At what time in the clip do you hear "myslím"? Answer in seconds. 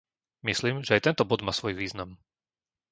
0.49-0.75